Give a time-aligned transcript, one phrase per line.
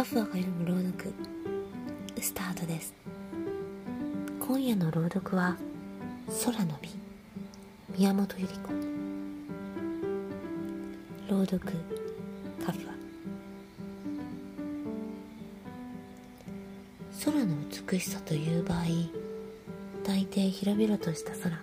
[0.00, 1.12] カフアが読む朗読。
[2.22, 2.94] スタートです。
[4.40, 5.58] 今夜の朗読は
[6.42, 6.88] 空の美
[7.98, 8.72] 宮本百合子。
[11.28, 11.60] 朗読
[12.64, 12.94] カフア。
[17.22, 17.54] 空の
[17.90, 18.84] 美しさという場合
[20.02, 21.62] 大抵広々とした空。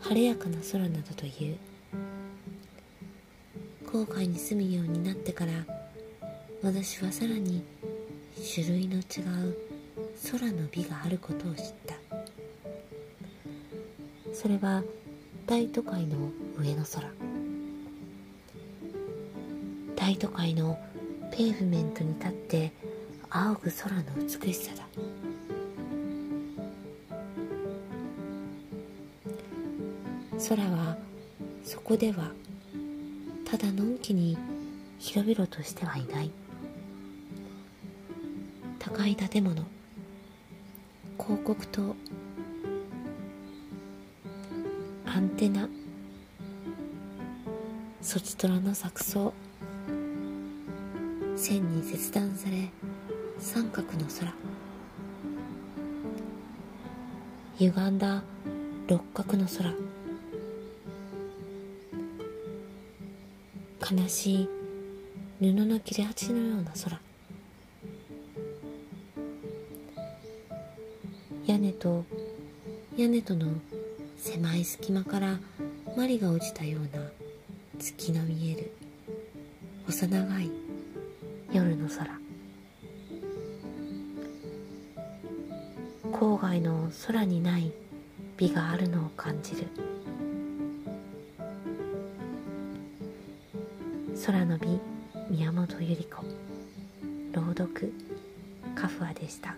[0.00, 1.56] 晴れやかな空などという。
[3.86, 5.52] 郊外に住むようになってから
[6.62, 7.64] 私はさらに
[8.54, 9.56] 種類の違う
[10.30, 11.94] 空の美があることを知った。
[14.34, 14.82] それは
[15.46, 16.16] 大都会の
[16.58, 17.10] 上の空。
[19.96, 20.78] 大都会の
[21.30, 22.72] ペーブメントに立って
[23.30, 24.86] 仰ぐ空の美しさだ。
[30.46, 30.98] 空は
[31.64, 32.32] そこでは
[33.50, 34.36] ただのんきに
[34.98, 36.30] 広々としてはいない。
[38.92, 39.54] 高い建物。
[41.16, 41.94] 広告塔。
[45.06, 45.68] アンテナ。
[48.02, 49.32] ソチトラの錯綜
[51.36, 52.68] 線に切断され
[53.38, 54.34] 三角の空。
[57.58, 58.24] 歪んだ
[58.88, 59.72] 六角の空。
[64.02, 64.48] 悲しい
[65.38, 67.00] 布の切れ端のような空。
[71.50, 72.04] 屋根と
[72.96, 73.48] 屋根との
[74.16, 75.40] 狭い隙間から
[75.96, 77.02] マリが落ちたような
[77.76, 78.72] 月の見える
[79.84, 80.48] 細長い
[81.52, 82.20] 夜の空。
[86.12, 87.72] 郊外の空にない
[88.36, 89.66] 美があるのを感じる。
[94.24, 94.78] 空の美
[95.28, 96.24] 宮本百合子。
[97.32, 97.92] 朗読
[98.76, 99.56] カフアでした。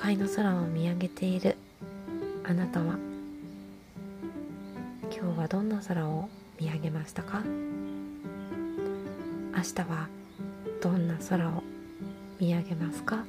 [0.00, 1.56] 会の空を見上げている。
[2.44, 2.96] あなたは
[5.10, 6.28] 今日はどんな空を
[6.60, 7.42] 見上げましたか？
[7.42, 7.50] 明
[9.60, 10.06] 日は
[10.80, 11.64] どんな空を
[12.38, 13.24] 見上げますか？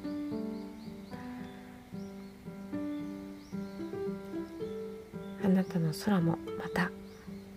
[5.44, 6.92] あなたの空もまた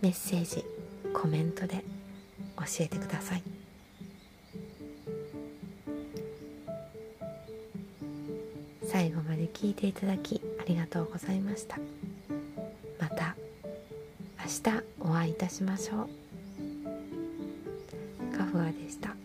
[0.01, 0.65] メッセージ
[1.13, 1.85] コメントで
[2.57, 3.43] 教えてください。
[8.93, 11.79] 最後まで聞いていただきありがとうございました。
[13.01, 13.35] また
[14.39, 16.09] 明日お会いいたしましょう。
[18.37, 19.22] カフアでした。